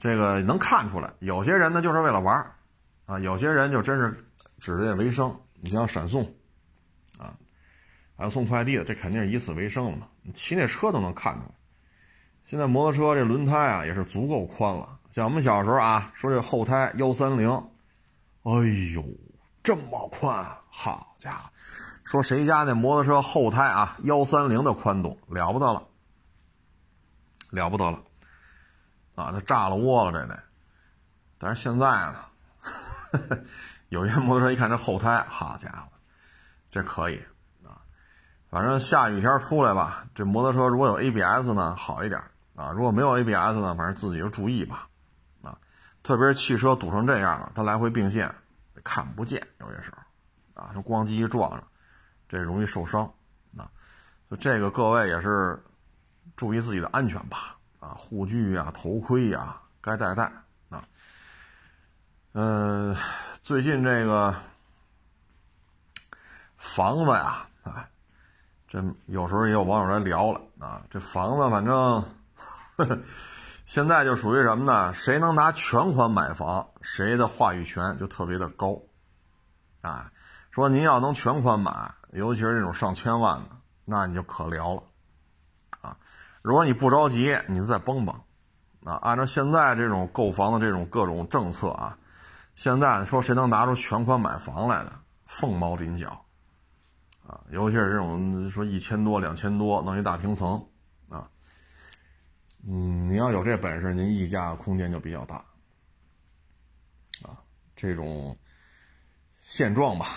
[0.01, 2.43] 这个能看出来，有些人呢就是为了玩
[3.05, 4.11] 啊，有些人就真是
[4.57, 5.39] 指这为生。
[5.61, 6.23] 你像闪送。
[7.19, 7.37] 啊
[8.17, 10.07] 还有送快递的，这肯定是以此为生了嘛。
[10.23, 11.51] 你骑那车都能看出来。
[12.43, 14.97] 现在摩托车这轮胎啊，也是足够宽了。
[15.13, 17.47] 像我们小时候啊，说这后胎幺三零，
[18.41, 18.51] 哎
[18.93, 19.03] 呦，
[19.63, 21.51] 这么宽，好家伙！
[22.03, 25.87] 说谁家那摩托车后胎啊，幺三零的宽度了不得了，
[27.51, 28.01] 了不得了，
[29.21, 30.39] 啊，这炸了窝了这得。
[31.37, 32.15] 但是现在呢，
[33.89, 35.87] 有些摩托车一看这后胎，好家伙，
[36.69, 37.17] 这可以
[37.63, 37.81] 啊。
[38.49, 42.21] 反正下雨天出来吧，这摩托车如果有 ABS 呢，好一点
[42.55, 42.71] 啊。
[42.71, 44.87] 如果没有 ABS 呢，反正自己就注意吧，
[45.41, 45.57] 啊，
[46.03, 48.33] 特别是汽车堵成这样了，它来回并线，
[48.83, 51.63] 看不见，有些时候，啊，就咣叽一撞上，
[52.29, 53.11] 这容易受伤，
[53.57, 53.69] 啊，
[54.29, 55.63] 就这个各位也是
[56.35, 60.31] 注意自己的安全吧，啊，护具呀、头盔呀，该戴戴
[60.69, 60.85] 啊。
[62.31, 62.95] 嗯，
[63.43, 64.33] 最近这个
[66.55, 67.85] 房子呀，啊。
[68.67, 72.99] 这有时候也有网友来聊了啊，这房子反正呵呵
[73.67, 74.93] 现在就属于什么呢？
[74.93, 78.79] 谁能拿全款买房，谁的话语权就特别的高，
[79.81, 80.09] 啊，
[80.51, 83.49] 说您要能全款买，尤其是这种上千万的，
[83.83, 84.83] 那你就可聊了，
[86.41, 88.15] 如果你不着急，你就再绷绷，
[88.83, 91.97] 啊，按照现在这种购房的这种各种政策啊，
[92.55, 94.93] 现在说谁能拿出全款买房来的，
[95.25, 96.25] 凤毛麟角。
[97.27, 100.67] 啊，尤其是这种说一千多、两千多弄一大平层，
[101.07, 101.29] 啊，
[102.67, 105.35] 嗯，你要有这本事，您溢价空间就比较大，
[107.21, 107.39] 啊，
[107.73, 108.37] 这种
[109.39, 110.07] 现状吧，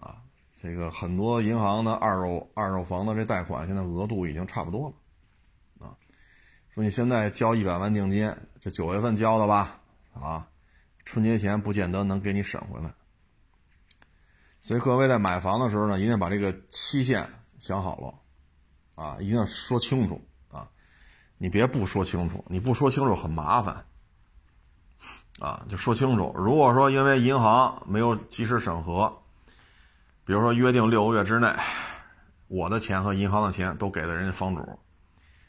[0.00, 0.16] 啊，
[0.56, 4.94] 这个很多银行的二手二手房的这贷款现在额度已经差不多了，
[6.76, 9.80] 说你现在交一百万定金，这九月份交的吧，
[10.12, 10.46] 啊，
[11.06, 12.92] 春节前不见得能给你审回来。
[14.60, 17.26] 所以各位在买房的时候呢，一定把这个期限
[17.58, 20.20] 想好了，啊，一定要说清楚
[20.52, 20.68] 啊，
[21.38, 23.86] 你别不说清楚，你不说清楚很麻烦，
[25.38, 26.30] 啊，就说清楚。
[26.36, 29.22] 如果说因为银行没有及时审核，
[30.26, 31.50] 比如说约定六个月之内，
[32.48, 34.78] 我的钱和银行的钱都给了人家房主，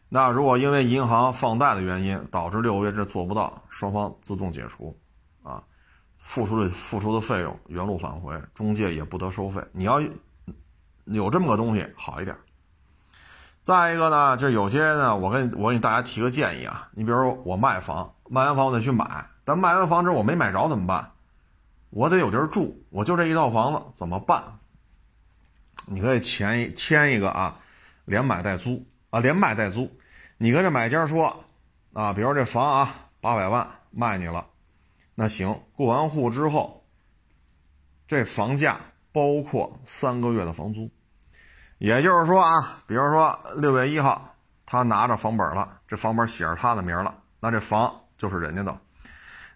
[0.09, 4.97] 那如果因为银行放贷的原因导致六个月这做不到，双方自动解除，
[5.43, 5.63] 啊。
[6.17, 9.63] 付出的付出的费用原路返回，中介也不得收费。
[9.71, 10.01] 你要
[11.05, 12.35] 有这么个东西好一点。
[13.61, 21.09] 再一个呢，就是有些呢，我跟我给大家提个建议啊，你比如说我卖房，卖完房我得去买，但卖完房之后我没买着怎么办？
[21.91, 24.43] 我得有地儿住，我就这一套房子怎么办？
[25.85, 27.57] 你可以签一签一个啊，
[28.03, 29.89] 连买带租啊，连卖带租。
[30.37, 31.43] 你跟这买家说
[31.93, 34.45] 啊，比如这房啊八百万卖你了。
[35.15, 36.85] 那行，过完户之后，
[38.07, 38.79] 这房价
[39.11, 40.91] 包括三个月的房租，
[41.79, 48.79] 也就是说啊，比如说六月一号他拿着房本了，这房本写着他的名了，那这房就是人家的，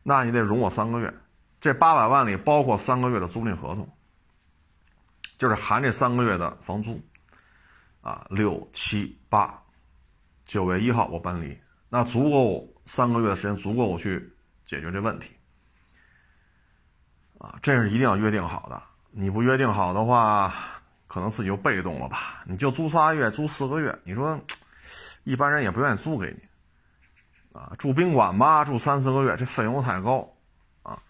[0.01, 1.13] 那你得容我三个月，
[1.59, 3.87] 这八百万里包括三个月的租赁合同，
[5.37, 6.99] 就是含这三个月的房租，
[8.01, 9.61] 啊，六七八，
[10.45, 14.19] 九月一号我搬离，那足够三个月的时间，足够我去
[14.65, 15.35] 解决这问题。
[17.37, 18.81] 啊，这是一定要约定好的。
[19.11, 20.53] 你不约定好的话，
[21.07, 22.43] 可能自己就被动了吧？
[22.45, 24.39] 你就租仨月，租四个月，你说
[25.23, 27.59] 一般人也不愿意租给你。
[27.59, 30.27] 啊，住宾馆吧，住三四个月，这费用太高
[30.83, 31.01] 啊。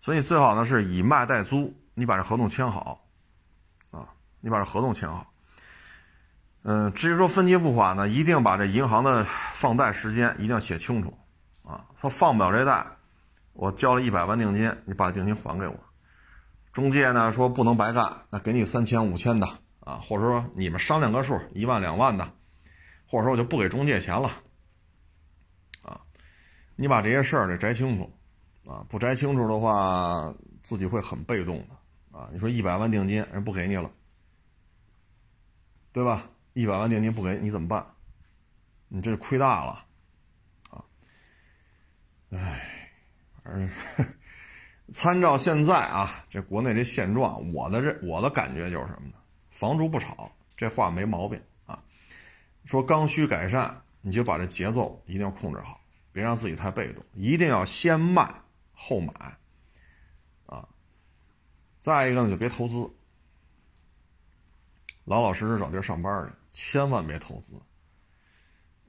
[0.00, 3.06] 所以最好呢是以卖代租，你把这合同签好
[3.90, 4.08] 啊，
[4.40, 5.33] 你把这合同签好。
[6.66, 11.12] 嗯，至于说分期付款呢，一定把这银行的放贷时间一定要写清楚
[11.62, 12.86] 啊，说放不了这贷，
[13.52, 15.78] 我交了一百万定金，你把定金还给我。
[16.72, 19.46] 中介呢说不能白干，那给你三千五千的
[19.80, 22.32] 啊，或者说你们商量个数，一万两万的，
[23.06, 24.30] 或者说我就不给中介钱了，
[25.82, 26.00] 啊，
[26.76, 28.10] 你把这些事儿得摘清楚，
[28.66, 33.90] 啊，不摘清楚的话，自己会很被动的，啊，你说一百万定金人不给你了，
[35.92, 36.24] 对吧？
[36.54, 37.86] 一百万定金不给你怎么办？
[38.88, 39.84] 你这亏大了，
[40.70, 40.84] 啊，
[42.30, 42.90] 唉，
[43.42, 43.68] 反正。
[44.92, 49.14] 参照现在啊，这国内这现状，我的这我的感觉就是什么呢？
[49.50, 51.82] 房住不炒，这话没毛病啊。
[52.66, 55.80] 说刚需改善，你就把这节奏一定要控制好，
[56.12, 58.30] 别让自己太被动，一定要先卖
[58.74, 59.12] 后买
[60.44, 60.68] 啊。
[61.80, 62.88] 再一个呢，就别投资，
[65.04, 67.60] 老老实实找地儿上班去，千万别投资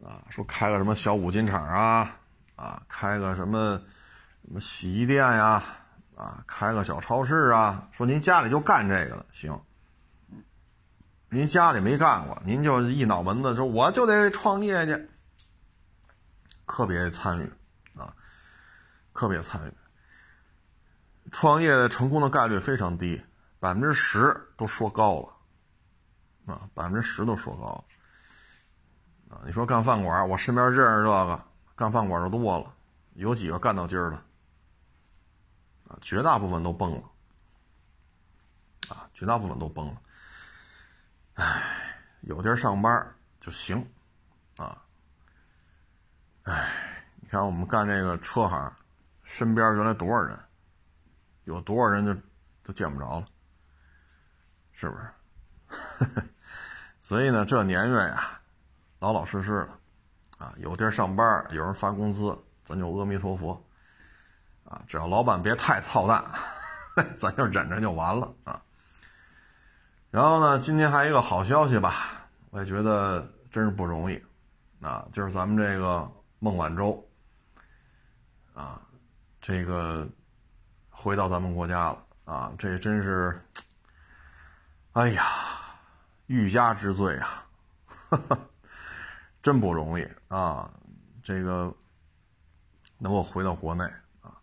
[0.01, 0.23] 啊。
[0.29, 2.17] 说开个什么小五金厂啊，
[2.55, 3.81] 啊，开个什么
[4.45, 5.61] 什么洗衣店呀。
[6.15, 7.89] 啊，开个小超市啊！
[7.91, 9.61] 说您家里就干这个的，行。
[11.27, 15.09] 您家里没干过，您就一脑门子说我就得创业去，
[16.65, 17.51] 可别参与
[17.99, 18.15] 啊，
[19.11, 19.73] 可别参与。
[21.33, 23.21] 创业成功的概率非常低，
[23.59, 25.34] 百分之十都说高了
[26.45, 29.41] 啊，百分之十都说高了啊。
[29.45, 32.73] 你说干饭馆，我身边认识这个干饭馆的多了，
[33.13, 34.17] 有几个干到今儿的？
[35.87, 37.03] 啊，绝大部分都崩了，
[38.89, 40.01] 啊，绝大部分都崩了。
[41.35, 43.87] 唉，有地儿上班就行，
[44.57, 44.81] 啊，
[46.43, 48.73] 唉，你看我们干这个车行，
[49.23, 50.39] 身边原来多少人，
[51.43, 52.13] 有多少人就
[52.63, 53.27] 都见不着了，
[54.71, 55.11] 是不是？
[57.05, 58.39] 所以呢，这年月呀，
[58.97, 59.51] 老老实实
[60.39, 63.63] 的，啊，有地儿上班，有人发工资，咱就阿弥陀佛。
[64.63, 66.25] 啊，只要老板别太操蛋，
[67.15, 68.59] 咱就忍着就完了啊。
[70.09, 74.19] 然后呢，今天还有一个好消息吧，我也觉得真是不容易
[74.81, 77.07] 啊，就是咱们这个孟晚舟
[78.55, 78.81] 啊，
[79.39, 80.07] 这个
[80.89, 83.39] 回到咱们国家了啊，这真是，
[84.93, 85.23] 哎呀，
[86.27, 87.45] 欲加之罪啊，
[89.43, 90.71] 真不容易啊，
[91.23, 91.73] 这个
[92.97, 93.83] 能够回到国内
[94.21, 94.33] 啊。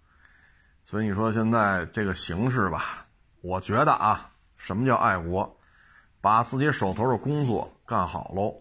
[0.85, 3.07] 所以你说现在这个形势吧，
[3.41, 5.59] 我觉得啊，什么叫爱国？
[6.21, 8.55] 把自己手头的工作干好喽，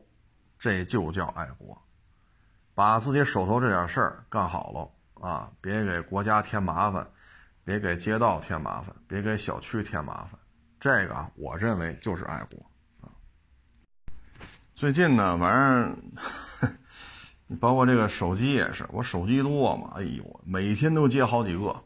[0.57, 1.79] 这就叫爱国。
[2.73, 4.91] 把自己手头这点事儿干好喽
[5.27, 7.07] 啊，别给国家添麻烦，
[7.63, 10.39] 别给街道添麻烦，别给小区添麻烦。
[10.79, 12.70] 这个我认为就是爱国。
[14.81, 15.95] 最近呢，反正
[17.45, 21.83] 你包括这个手机也是，我手机多嘛，哎呦，每天都接好几个。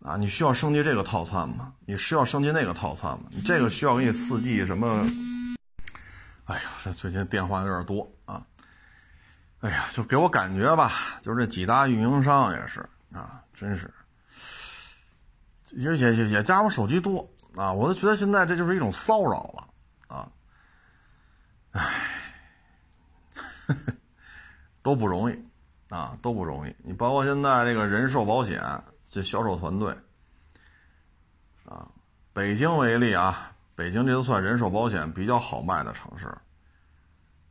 [0.00, 1.74] 啊，你需要升级这个套餐吗？
[1.84, 3.26] 你需要升级那个套餐吗？
[3.30, 5.06] 你这个需要给你四 G 什么？
[6.46, 8.42] 哎呀，这最近电话有点多啊！
[9.60, 13.92] 哎呀，就给我感觉吧，就是这几大运营商也是啊，真是，
[15.72, 19.68] 也也也也加我手机多啊，我都觉得现在这就是一种骚扰了！
[21.76, 21.84] 哎，
[24.82, 25.44] 都不容易
[25.88, 26.74] 啊，都不容易。
[26.78, 28.62] 你包括现在这个人寿保险。
[29.08, 29.96] 这销售团队，
[31.64, 31.88] 啊，
[32.32, 36.36] 北京为例啊，北京这都算人寿保险比较好卖的城市，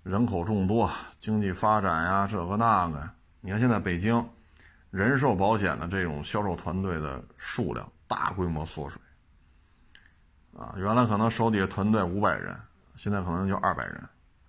[0.04, 3.10] 人口众多，经济发展呀，这个那个。
[3.40, 4.30] 你看现在北京
[4.92, 9.02] 人寿保险的这种销售团队的数量大规模缩水，
[10.56, 12.54] 啊，原来可能手底下团队五百人，
[12.98, 13.96] 现在可能就二百人；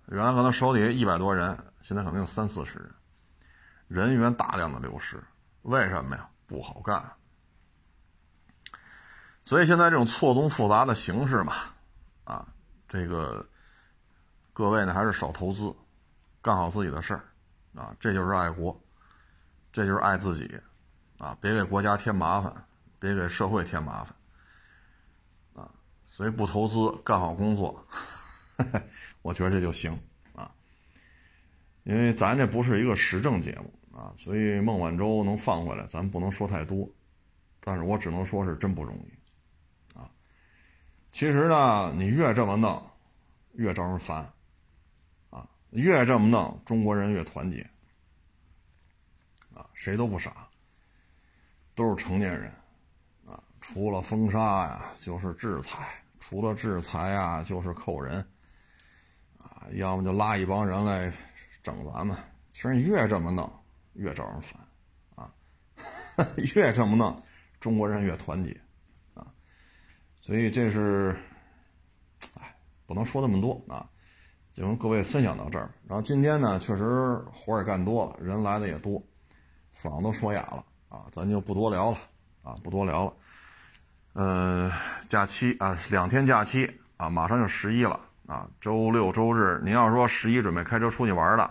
[0.07, 2.79] 原来可能手底下一百多人，现在可能有三四十
[3.87, 5.21] 人，人员大量的流失，
[5.63, 6.29] 为什么呀？
[6.45, 7.11] 不好干，
[9.43, 11.53] 所以现在这种错综复杂的形势嘛，
[12.23, 12.47] 啊，
[12.87, 13.45] 这个
[14.53, 15.75] 各位呢还是少投资，
[16.41, 17.23] 干好自己的事儿，
[17.75, 18.81] 啊，这就是爱国，
[19.73, 20.57] 这就是爱自己，
[21.17, 22.65] 啊，别给国家添麻烦，
[22.97, 24.15] 别给社会添麻烦，
[25.55, 25.69] 啊，
[26.05, 27.85] 所以不投资，干好工作，
[29.27, 29.91] 我觉得这就行
[30.33, 30.49] 啊，
[31.83, 33.73] 因为咱这不是一个时政节目。
[33.91, 36.87] 啊，所以孟晚舟能放回来，咱不能说太多，
[37.59, 40.07] 但是我只能说是真不容易，啊，
[41.11, 42.79] 其实呢，你越这么弄，
[43.53, 44.31] 越招人烦，
[45.31, 47.67] 啊，越这么弄，中国人越团结，
[49.51, 50.47] 啊，谁都不傻，
[51.73, 52.53] 都是成年人，
[53.25, 55.87] 啊，除了封杀呀，就是制裁，
[56.19, 58.23] 除了制裁呀，就是扣人，
[59.73, 61.11] 要么就拉一帮人来
[61.61, 62.17] 整咱们，
[62.51, 63.51] 其实越这么弄。
[63.99, 64.61] 越招人烦
[65.15, 65.27] 啊，
[66.53, 67.19] 越这么弄，
[67.59, 68.55] 中国人越团结
[69.15, 69.25] 啊，
[70.21, 71.17] 所以这是，
[72.35, 72.55] 哎，
[72.85, 73.89] 不能说那么多啊，
[74.53, 75.71] 就跟各位分享到这儿。
[75.87, 79.01] 然后今天呢，确实活也干多了，人来的也多，
[79.73, 81.97] 嗓子都说哑了啊，咱就不多聊了
[82.43, 83.13] 啊，不多聊了。
[84.13, 84.71] 嗯，
[85.07, 91.49] 假期啊，两天假期啊，马上就十一了啊，周六周日，您要说十一准备开车出去玩的，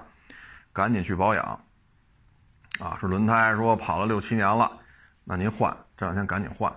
[0.75, 1.45] 赶紧去保养。
[2.79, 4.71] 啊，说轮胎说跑了六七年了，
[5.25, 6.71] 那您换这两天赶紧换。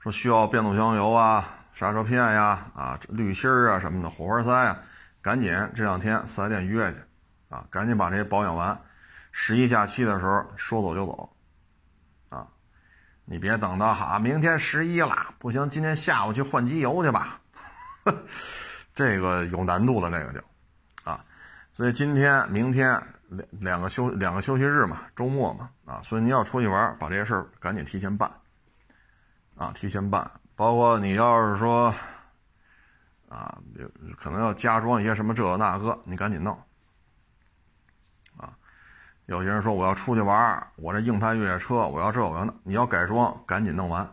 [0.00, 4.78] 说需要变速箱油啊、刹车片呀、啊滤芯儿啊什么的、火花塞啊，
[5.22, 6.98] 赶紧这两天四 S 店约去，
[7.48, 8.78] 啊，赶紧把这些保养完。
[9.30, 11.36] 十一假期的时候说走就走，
[12.28, 12.46] 啊，
[13.24, 17.40] 你别等到哈明天十一了，不行，今天下午去换机油去吧。
[18.94, 20.40] 这个有难度的，这个就，
[21.10, 21.24] 啊，
[21.72, 23.02] 所以今天、明天。
[23.32, 28.30] 两两个休两个休息日嘛，周末嘛，啊，所以您要出去玩，把这些事儿赶紧提前办，
[29.56, 30.30] 啊，提前办。
[30.54, 31.86] 包括你要是说，
[33.30, 33.58] 啊，
[34.18, 36.54] 可能要加装一些什么这个那个，你赶紧弄，
[38.36, 38.52] 啊，
[39.24, 44.06] 有些人说我要出去玩，我这硬派越野车我要这我要那，你要改装赶紧弄完，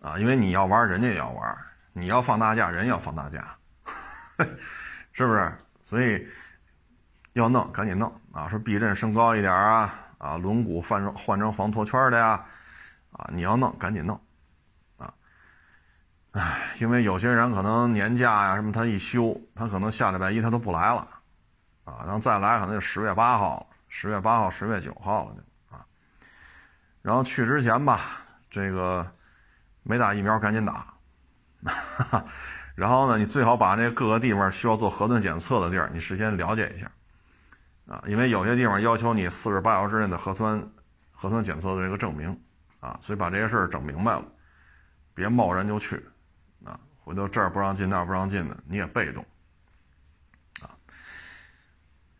[0.00, 1.54] 啊，因为你要玩，人家也要玩，
[1.92, 3.56] 你要放大假，人要放大假，
[5.12, 5.52] 是不是？
[5.82, 6.26] 所以。
[7.34, 8.46] 要弄赶紧弄啊！
[8.46, 12.44] 说避震升高一点啊，啊轮毂换成换成防脱圈的呀，
[13.10, 14.20] 啊你要弄赶紧弄，
[14.98, 15.14] 啊，
[16.32, 21.08] 唉，因为有些人可能年假呀什么他一休，他可能下礼拜一他都不来了，
[21.84, 25.40] 啊，然后再来可能就十月八号、十月八号、十月九号了就
[25.74, 25.86] 啊，
[27.00, 28.20] 然后去之前吧，
[28.50, 29.10] 这个
[29.84, 30.91] 没打疫苗赶紧打，
[32.74, 36.90] 然后呢，你最好把那各个地方需要做核酸检测的地儿，你事先了解一下。
[37.86, 40.64] 啊，因为有些地方要求你四十八小时内的核酸
[41.10, 42.40] 核酸检测的这个证明，
[42.80, 44.24] 啊，所以把这些事儿整明白了，
[45.14, 45.96] 别贸然就去，
[46.64, 49.22] 啊，回头这儿不让进那儿不让进的你也被动，
[50.62, 50.70] 啊，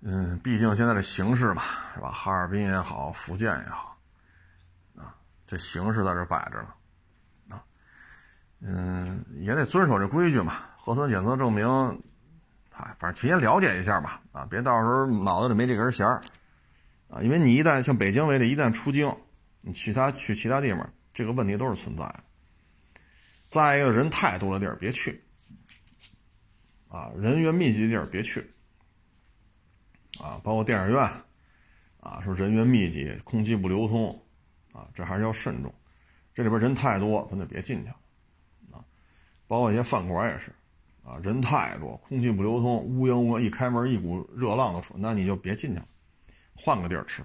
[0.03, 1.63] 嗯，毕竟现在的形势嘛，
[1.95, 2.11] 是吧？
[2.11, 3.97] 哈尔滨也好，福建也好，
[4.99, 5.15] 啊，
[5.47, 6.69] 这形势在这摆着呢，
[8.65, 11.67] 嗯，也得遵守这规矩嘛，核酸检测证明。
[12.75, 16.23] 啊，反正提前了解一下吧，啊，别到时候脑子里没这根弦儿，
[17.09, 19.15] 啊，因为你一旦像北京为例，一旦出京，
[19.61, 22.21] 你其他去其他地方，这个问题都是存在的。
[23.49, 25.23] 再一个人太多的地儿别去，
[26.89, 28.41] 啊，人员密集的地儿别去，
[30.19, 31.03] 啊，包括电影院，
[32.01, 34.19] 啊，说人员密集，空气不流通，
[34.73, 35.73] 啊，这还是要慎重。
[36.35, 37.97] 这里边人太多，咱就别进去了，
[39.53, 40.51] 包括一些饭馆也是。
[41.05, 45.85] 啊，人太多，空气不流通，乌泱乌泱，一开门一股热浪都出，那你就别进去了，
[46.55, 47.23] 换个地儿吃。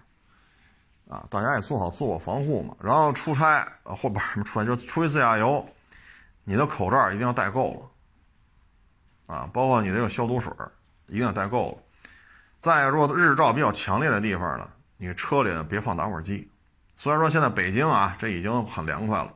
[1.08, 2.76] 啊，大家也做好自我防护嘛。
[2.82, 5.66] 然后出差，或不是什么出差，就出去自驾游，
[6.44, 7.92] 你的口罩一定要带够
[9.28, 9.36] 了。
[9.36, 10.52] 啊，包括你这个消毒水
[11.06, 11.78] 一定要带够了。
[12.60, 14.68] 再说日照比较强烈的地方呢，
[14.98, 16.52] 你车里呢别放打火机。
[16.98, 19.32] 虽然说现在北京啊，这已经很凉快了，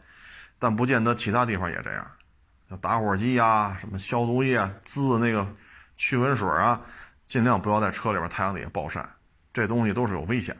[0.60, 2.12] 但不见得其他地方也这样。
[2.78, 5.46] 打火机呀，什么消毒液、滋那个
[5.98, 6.80] 驱蚊水啊，
[7.28, 9.06] 尽量不要在车里边太阳底下暴晒，
[9.52, 10.56] 这东西都是有危险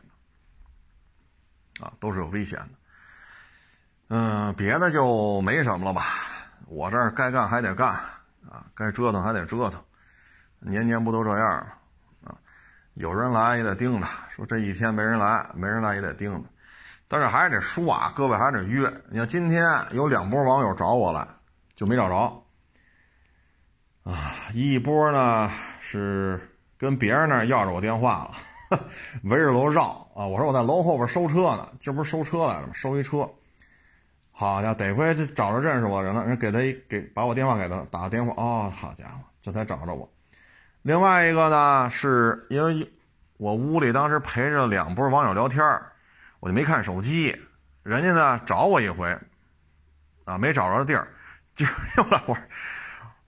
[1.80, 2.70] 的，啊，都是有危险的。
[4.10, 6.04] 嗯，别的就没什么了吧？
[6.68, 7.90] 我这儿该干还得干，
[8.50, 9.82] 啊，该折腾还得折腾，
[10.60, 11.68] 年年不都这样吗
[12.26, 12.36] 啊？
[12.96, 16.50] 有人来也得盯着，说这一天没人来，没人来也得盯着，
[17.08, 18.92] 但是还是得说啊，各位还是得约。
[19.10, 21.26] 你看今天有两波网友找我来。
[21.82, 22.44] 就没找着，
[24.04, 26.40] 啊，一波呢是
[26.78, 28.30] 跟别人那要着我电话
[28.70, 28.80] 了，
[29.24, 30.28] 围着楼绕啊。
[30.28, 32.74] 我说我在楼后边收车呢，今不是收车来了吗？
[32.76, 33.28] 收一车，
[34.32, 40.08] 好家伙，得亏这找着认识我人了，人给他给把我电话给他打个电话，哦，好家伙，这才找着我。
[40.84, 42.88] 另外一个呢，是因为
[43.38, 45.66] 我屋里当时陪着两波网友聊天
[46.42, 47.36] 我就没看手机，
[47.82, 49.18] 人家呢找我一回，
[50.26, 51.08] 啊，没找着地儿。
[51.56, 51.66] 就
[51.98, 52.48] 又来会儿，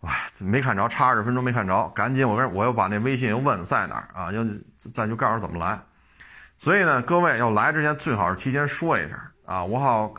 [0.02, 4.46] 哇，没看着，差二十分钟没看着，赶紧我跟我又把那微信又问在哪儿啊，又
[4.94, 5.80] 再就告诉怎么来。
[6.58, 10.14] 所以呢，各位要来之前最好是提前说一声啊，我好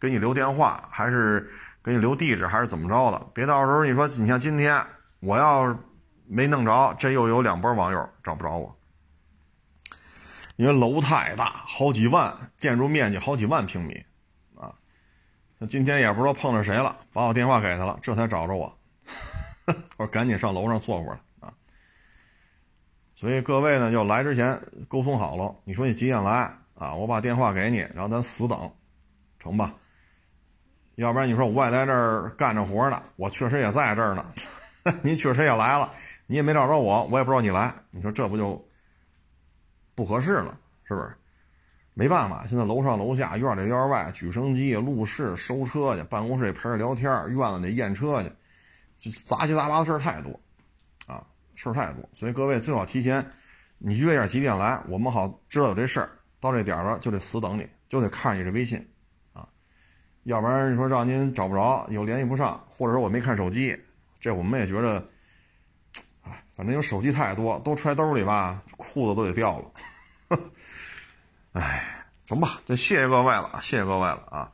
[0.00, 1.50] 给你留电话，还是
[1.82, 3.26] 给你留地址，还是怎么着的？
[3.34, 4.80] 别到时候你说你像今天
[5.20, 5.76] 我要
[6.28, 8.76] 没弄着，这又有两波网友找不着我，
[10.56, 14.04] 因为楼太大，好几万建筑面积，好几万平米。
[15.68, 18.72] 今天也不知道碰着谁了，把我电话给他了，这才找着我。
[19.96, 21.52] 我说赶紧上楼上坐会儿啊。
[23.14, 26.94] 所以各位呢，就来之前沟通好了，你说你几点来啊？
[26.94, 28.70] 我把电话给你，然后咱死等，
[29.38, 29.74] 成吧？
[30.96, 34.32] 要不然你说我外在这儿干着活呢，我确实也在这儿呢，
[35.02, 35.92] 您确实也来了，
[36.26, 38.62] 你也没找着我，我也不知道你来，你说这不就
[39.94, 41.16] 不合适了，是不是？
[41.94, 48.30] 没办法，现在楼上楼下、院里院外、举升机、路试、收车去，办公室里陪着聊天，院子里验车去，
[48.98, 50.30] 就杂七杂八的事儿太多，
[51.06, 51.22] 啊，
[51.54, 53.22] 事儿太多，所以各位最好提前，
[53.76, 56.08] 你约一下几点来，我们好知道有这事儿，
[56.40, 58.78] 到这点了就得死等你，就得看你这微信，
[59.34, 59.46] 啊，
[60.22, 63.78] 要不然你说让您找不着，又联系不上，或者说我没看手机，
[64.18, 65.06] 这我们也觉得，
[66.22, 69.70] 哎，反正有手机太多，都揣兜里吧，裤子都得掉了。
[71.52, 71.82] 哎，
[72.28, 74.48] 行吧，那谢谢各位了，谢谢各位了啊！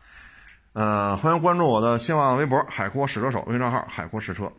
[0.73, 4.53] 呃，欢迎关注我的新浪微博“海阔试车手”微信账号“海阔试车”。